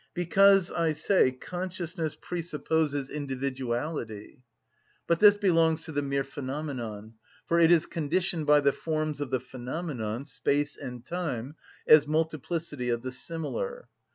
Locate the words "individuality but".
3.11-5.19